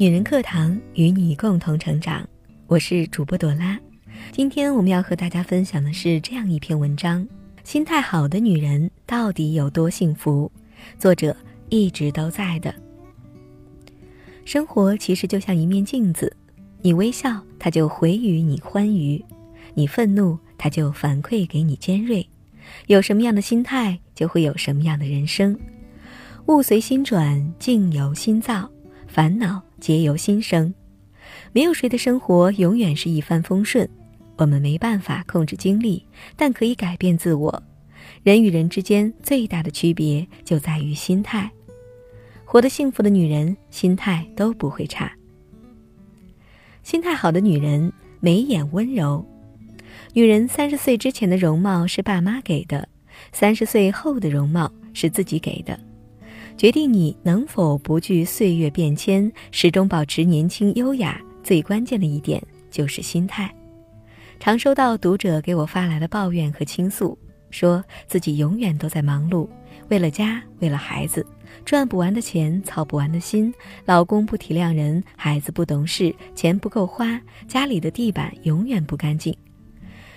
[0.00, 2.26] 女人课堂与你共同成长，
[2.68, 3.78] 我是主播朵拉。
[4.32, 7.28] 今天我们要和大家分享的是这样一篇文章：
[7.64, 10.50] 心态好的女人到底有多幸福？
[10.98, 11.36] 作者
[11.68, 12.74] 一直都在的。
[14.46, 16.34] 生活其实就像一面镜子，
[16.80, 19.22] 你微笑，它就回予你欢愉；
[19.74, 22.26] 你愤怒，它就反馈给你尖锐。
[22.86, 25.54] 有什么样的心态，就会有什么样的人生。
[26.46, 28.66] 物随心转，境由心造，
[29.06, 30.72] 烦恼皆由心生。
[31.52, 33.88] 没有谁的生活永远是一帆风顺，
[34.36, 36.04] 我们没办法控制经历，
[36.36, 37.62] 但可以改变自我。
[38.22, 41.50] 人与人之间最大的区别就在于心态。
[42.44, 45.12] 活得幸福的女人，心态都不会差。
[46.82, 49.24] 心态好的女人，眉眼温柔。
[50.12, 52.88] 女人三十岁之前的容貌是爸妈给的，
[53.32, 55.78] 三十岁后的容貌是自己给的。
[56.60, 62.38] 决定你能否不惧岁月变迁，始终保持年轻优雅，最关键的一点
[62.70, 63.50] 就是心态。
[64.38, 69.48] 常收到读者给我发来的抱怨和倾诉，说自己永远都在忙碌，
[69.88, 71.24] 为了家，为了孩子，
[71.64, 73.50] 赚不完的钱，操不完的心，
[73.86, 79.34] 老公不体谅人，孩子不懂事，钱不够花，家里的地板永远不干净。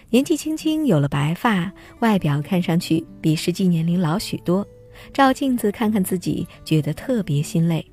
[0.10, 4.68] 年纪轻轻有了白发，外表看上去比实际年龄老许多。
[5.14, 7.86] 照镜子看看自己，觉得特别心累。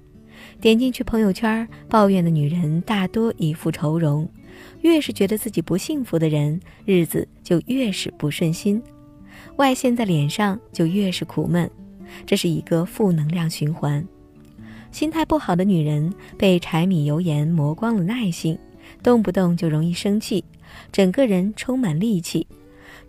[0.60, 4.28] 点进去朋友圈，抱怨的女人大多一副愁容。
[4.80, 8.82] 越是觉得自己不幸福的人，日子就越是不顺心，
[9.56, 11.70] 外现在脸上就越是苦闷。
[12.26, 14.06] 这是一个负能量循环。
[14.90, 18.58] 心态不好的女人被柴米油盐磨光了耐性，
[19.02, 20.44] 动不动就容易生气。
[20.90, 22.46] 整个人充满戾气，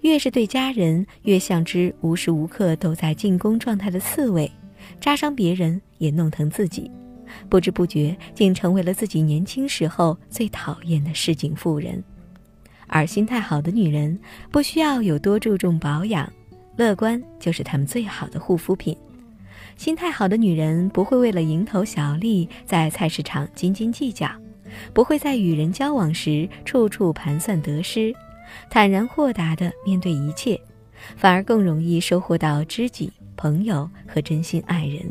[0.01, 4.51] 越是对家人，越像只无时无刻都在进攻状态的刺猬，
[4.99, 6.89] 扎伤别人也弄疼自己，
[7.49, 12.03] 不知不觉竟成为了自己年轻时候最讨厌的市井妇人。
[12.87, 14.19] 而心态好的女人，
[14.51, 16.31] 不需要有多注重保养，
[16.75, 18.97] 乐观就是她们最好的护肤品。
[19.77, 24.29] 心态好的女人不会为了蝇头小利在菜市场斤斤计较。
[24.93, 28.13] 不会在与人交往时处处盘算得失，
[28.69, 30.59] 坦然豁达地面对一切，
[31.15, 35.03] 反而更容易收获到知己、朋友和真心爱人。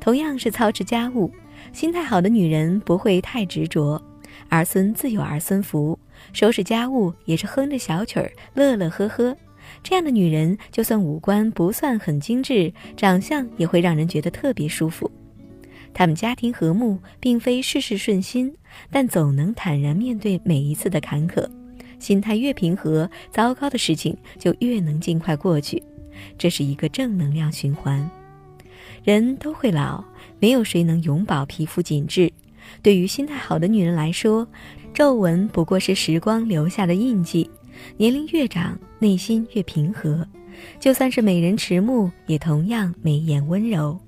[0.00, 1.32] 同样是操持家务，
[1.72, 4.00] 心态好的女人不会太执着，
[4.48, 5.98] 儿孙自有儿孙福，
[6.32, 9.36] 收拾家务也是哼着小曲儿，乐乐呵呵。
[9.82, 15.10] 这样的女人，就算五官不算很精致，长相也会让人觉得特别舒服。
[15.94, 18.54] 她们家庭和睦，并非事事顺心，
[18.90, 21.48] 但总能坦然面对每一次的坎坷。
[22.04, 25.82] 心态越平和，糟糕的事情就越能尽快过去。
[26.36, 28.06] 这是一个正能量循环。
[29.02, 30.04] 人都会老，
[30.38, 32.30] 没有谁能永葆皮肤紧致。
[32.82, 34.46] 对于心态好的女人来说，
[34.92, 37.48] 皱纹不过是时光留下的印记。
[37.96, 40.28] 年龄越长，内心越平和。
[40.78, 43.98] 就算是美人迟暮，也同样眉眼温柔。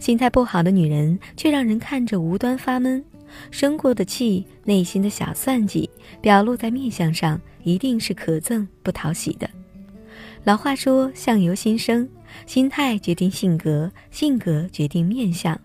[0.00, 3.04] 心态不好的女人，却让人看着无端发闷，
[3.52, 5.88] 生过的气，内心的小算计，
[6.20, 9.48] 表露在面相上，一定是可憎不讨喜的。
[10.44, 12.08] 老话说，相由心生，
[12.46, 15.58] 心态决定性格，性格决定面相。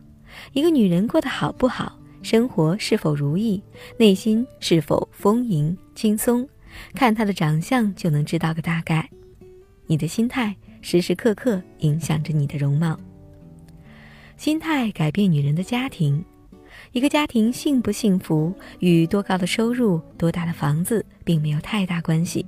[0.53, 3.61] 一个女人过得好不好，生活是否如意，
[3.97, 6.47] 内心是否丰盈轻松，
[6.93, 9.09] 看她的长相就能知道个大概。
[9.87, 12.99] 你的心态时时刻刻影响着你的容貌。
[14.35, 16.23] 心态改变女人的家庭，
[16.97, 22.43] 一个家庭幸不幸福与多高的收入、多大的房子并没有太大关系。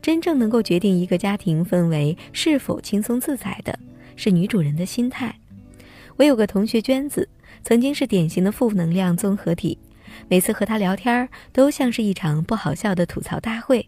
[0.00, 3.78] 真正能够决定一个家庭氛围是否轻松自在的，
[4.16, 5.38] 是女主人的心态。
[6.16, 7.28] 我有个同学娟子，
[7.62, 9.76] 曾经是典型的负能量综合体，
[10.26, 13.86] 每次和她聊天都像是一场不好笑的吐槽大会。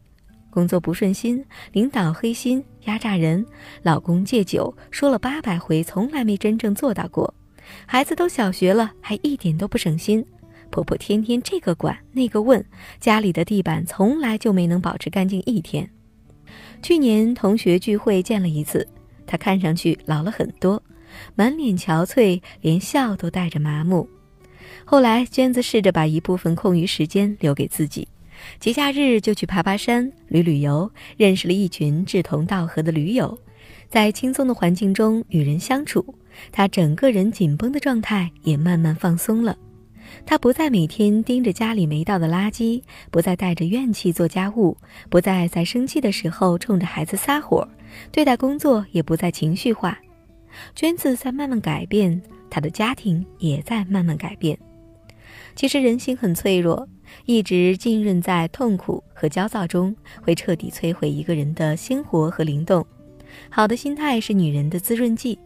[0.51, 3.47] 工作不顺心，领导黑心压榨人，
[3.81, 7.33] 老公戒酒说了八百回，从来没真正做到过。
[7.87, 10.25] 孩子都小学了，还一点都不省心。
[10.71, 12.65] 婆婆天天这个管那个问，
[12.99, 15.89] 家里的地板从来就没能保持干净一天。
[16.83, 18.87] 去年同学聚会见了一次，
[19.27, 20.83] 她看上去老了很多，
[21.35, 24.09] 满脸憔悴，连笑都带着麻木。
[24.85, 28.09] 后来娟子试着把一部分空余时间留给自己。
[28.59, 33.39] 节假日就去爬爬山、旅旅游，认识了一群志同道合的驴友，
[33.89, 36.05] 在轻松的环境中与人相处，
[36.53, 39.57] 他整个人紧绷的状态也慢慢放松了。
[40.27, 44.77] 他不再每天盯着家里没倒的垃圾，不再带着怨气做家务，
[45.09, 47.67] 不再在生气的时候冲着孩子撒火，
[48.13, 49.99] 对待工作也不再情绪化。
[50.75, 54.57] 娟子在慢慢改变，她的家庭也在慢慢改变。
[55.57, 56.87] 其实人心很脆弱，
[57.25, 62.87] 一直浸润在痛苦和焦躁中，会彻底摧毁一个人的鲜活和灵动。
[63.51, 65.39] 好的心态是女人的滋润剂，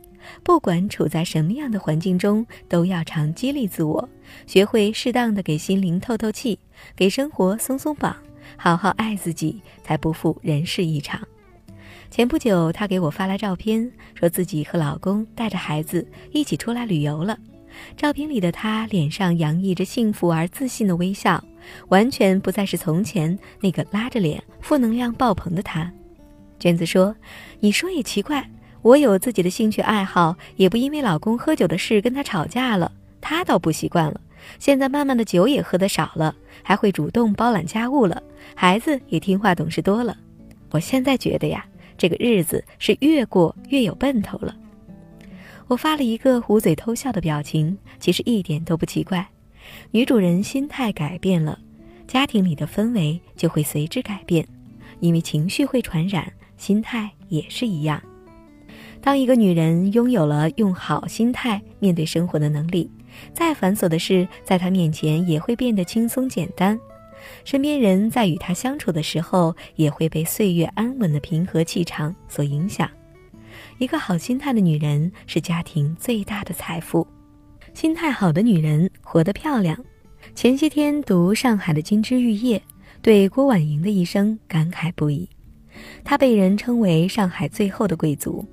[0.43, 4.09] 不管处在什么样的环境中，都要常激励自我，
[4.47, 6.59] 学会适当的给心灵透透气，
[6.95, 8.17] 给生活松松绑，
[8.57, 11.21] 好好爱自己，才不负人世一场。
[12.11, 17.39] 前不久，她给我发来照片，说自己和老公带着孩子一起出来旅游了。
[17.97, 21.43] 照片里的她脸上洋溢着幸福而自信的微笑，
[21.89, 25.93] 完全不再是从前那个拉着脸、负能量爆棚的她。
[26.59, 27.15] 娟子说
[27.61, 28.49] ：“你说也奇怪，
[28.89, 32.91] 我有自己的兴趣爱好，也不因为老公喝酒的事跟他吵架了。
[33.21, 34.19] 他倒不习惯了，
[34.59, 38.23] 现在慢慢的酒也喝得少了，还会主动包揽家务了，
[38.55, 40.17] 孩子也听话懂事多了。
[40.71, 41.67] 我现在觉得呀，
[41.99, 44.57] 这个日子是越过越有奔头了。”
[45.69, 49.29] 我发了一个捂嘴偷笑的表情，其实一点都不奇怪。
[49.91, 51.59] 女主人心态改变了，
[52.07, 54.49] 家庭里的氛围就会随之改变，
[55.01, 58.03] 因为情绪会传染，心态也是一样。
[59.01, 62.91] 当一个女人拥有了用好心态面对生活的能力，
[63.33, 66.79] 再繁琐的事在她面前也会变得轻松简单，
[67.45, 72.89] 身边人在与她相处的时候，也会被岁月安稳的平和气场所影响。
[73.79, 77.07] 一个好心态的女人是家庭最大的财富，
[77.73, 79.79] 心态好的女人活得漂亮。
[80.35, 82.59] 前些天读《上海的金枝玉叶》，
[83.01, 85.29] 对郭婉莹的一生感慨不已。
[86.05, 88.45] 她被人称为上海最后的贵族，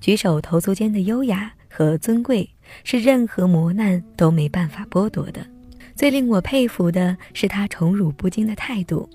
[0.00, 2.48] 举手投足间的优雅和尊贵
[2.82, 5.46] 是任何磨难都没办法剥夺的。
[5.94, 9.08] 最令我佩服的是她宠辱不惊的态度，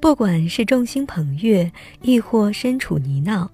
[0.00, 1.70] 不管是众星捧月，
[2.02, 3.48] 亦或身处泥淖。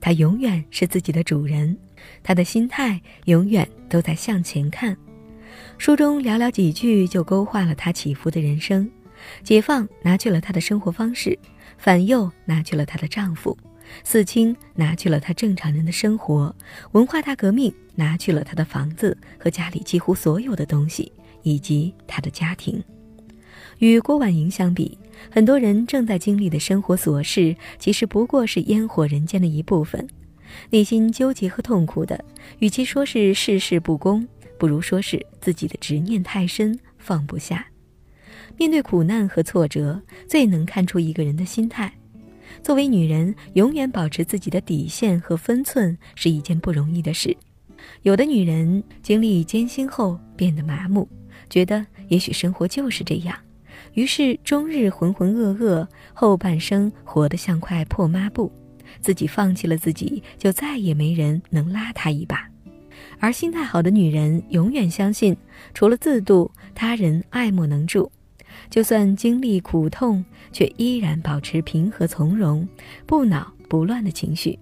[0.00, 1.76] 他永远是自己的主人，
[2.22, 4.96] 他的心态永远都在向前看。
[5.76, 8.88] 书中寥寥几句就勾画了他起伏的人生：
[9.42, 11.38] 解放拿去了他的生活方式，
[11.76, 13.58] 反右拿去了她的丈夫，
[14.04, 16.54] 四清拿去了他正常人的生活，
[16.92, 22.82] 文化大革命拿去了他的房子和家里几乎所有的东西，以及他的家庭。
[23.78, 24.98] 与郭婉莹相比，
[25.30, 30.06] 很多人正在经历的生活琐事，其实不过是烟火人间的一部分。
[30.70, 32.22] 内心纠结和痛苦的，
[32.58, 34.26] 与其说是世事不公，
[34.58, 37.66] 不如说是自己的执念太深，放不下。
[38.58, 41.92] 面对苦难和挫折，最能看出一个人的心态。
[42.62, 47.36] 作为女人，永远保持自己的底线和分寸是一件不容易的事。
[48.02, 51.08] 有的女人经历艰辛后变得麻木，
[51.48, 53.36] 觉得也许生活就是这样。
[53.94, 58.52] 于是终日浑浑噩噩，后半生活得像块破抹布，
[59.00, 62.46] 自己放弃了自己，就再也没人能拉她一把。
[63.18, 65.36] 而心态好的女人永远相信，
[65.72, 68.10] 除了自渡，他人爱莫能助。
[68.70, 72.66] 就算经历苦痛，却依然保持平和从容、
[73.04, 74.56] 不恼不乱的情绪。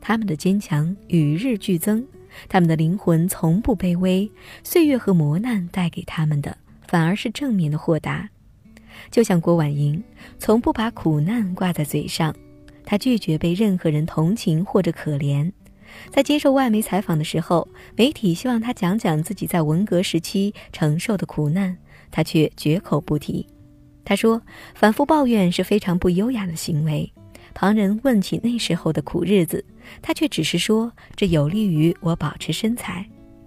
[0.00, 2.04] 他们的坚强与日俱增，
[2.48, 4.30] 他们的灵魂从不卑微。
[4.62, 6.58] 岁月和磨难带给他们的，
[6.88, 8.28] 反而是正面的豁达。
[9.10, 10.02] 就像郭婉莹，
[10.38, 12.34] 从不把苦难挂在嘴上，
[12.84, 15.50] 她拒绝被任何人同情或者可怜。
[16.10, 21.76] 在接受外媒采访的时候，媒体希望她讲讲自己在文革时期承受的苦难，
[22.14, 23.44] 她却绝口不提。
[24.04, 24.40] 她说
[24.76, 27.12] ：“反复抱怨是非常不优雅的行为。
[27.54, 29.64] 旁人问起那时候的苦日子，
[30.00, 33.04] 她却只是说这有利于我保持身材。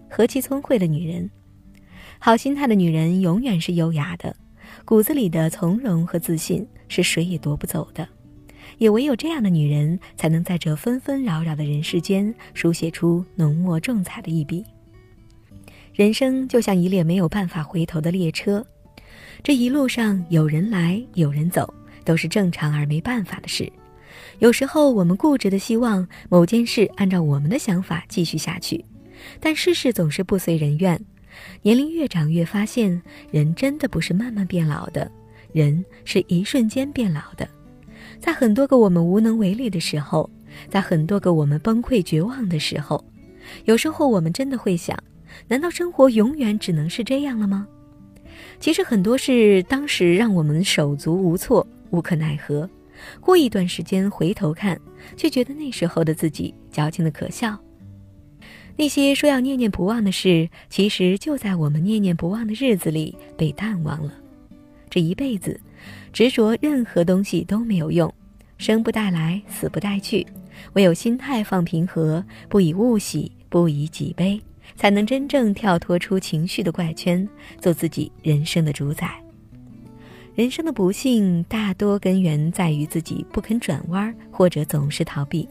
[0.09, 1.29] 何其聪慧的女人！
[2.19, 4.36] 好心态的女人永远是优雅的。”
[4.83, 8.05] 骨子里的从容和自信是谁也夺不走的，
[8.79, 14.65] 也唯有这样的女人，才能在这纷纷扰扰的人世间，书写出浓墨重彩的一笔。
[15.97, 18.63] 人生就像一列没有办法回头的列车，
[19.41, 21.73] 这一路上有人来有人走，
[22.05, 23.67] 都是正常而没办法的事。
[24.37, 28.85] 有时候我们固执的希望某件事按照我们的想法继续下去，
[29.39, 31.03] 但世事总是不随人愿。
[31.63, 33.01] 年龄越长，越发现
[33.31, 35.11] 人真的不是慢慢变老的，
[35.51, 37.49] 人是一瞬间变老的。
[38.19, 40.29] 在很多个我们无能为力的时候，
[40.69, 43.03] 在很多个我们崩溃绝望的时候，
[43.65, 44.95] 有时候我们真的会想：
[45.48, 47.67] 难道生活永远只能是这样了吗？
[48.60, 52.70] 其实很多事当时让我们手足无措、无可奈何，
[53.20, 54.79] 过一段时间回头看，
[55.15, 57.58] 却觉得那时候的自己矫情的可笑。
[58.75, 64.13] 那些说要念念不忘的事，其实就在我们念念不忘的日子里被淡忘了。
[64.89, 65.60] 这一辈子，
[66.13, 68.13] 执着任何东西都没有用，
[68.58, 70.25] 生不带来，死不带去。
[70.74, 74.39] 唯有心态放平和，不以物喜，不以己悲，
[74.75, 77.27] 才能真正跳脱出情绪的怪圈，
[77.59, 79.09] 做自己人生的主宰。
[80.36, 85.47] 人生的不幸大多根源在于自己不肯转弯，或者总是逃避。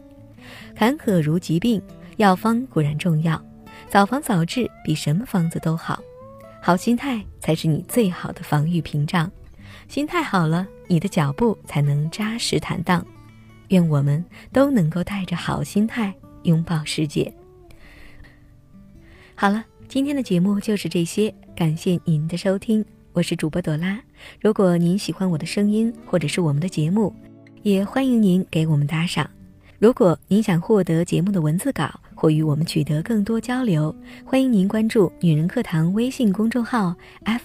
[0.75, 1.81] 坎坷如疾病，
[2.15, 3.43] 药方固然重要，
[3.89, 6.01] 早防早治比什么方子都好。
[6.61, 9.29] 好心态才是你最好的防御屏障，
[9.89, 13.05] 心态好了，你的脚步才能扎实坦荡。
[13.69, 17.33] 愿我们都能够带着好心态拥抱世界。
[19.39, 22.83] 好了，今天的节目就是这些，感谢您的收听。
[23.13, 23.99] 我是主播朵拉，
[24.41, 27.13] 如果您喜欢我的声音或者是我们的节目，
[27.61, 29.29] 也欢迎您给我们打赏。
[29.77, 36.95] 如果您想获得节目的文字稿或与我们取得更多交流，欢迎您关注“女人课堂”微信公众号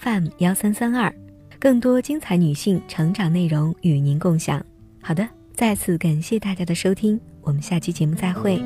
[0.01, 1.13] FM 幺三三二，
[1.59, 4.65] 更多精彩女性成长内容与您共享。
[4.99, 8.59] 好的，再次感谢大家的收听，我们下期节目再会。